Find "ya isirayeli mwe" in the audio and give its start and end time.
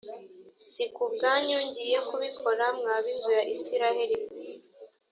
3.37-4.45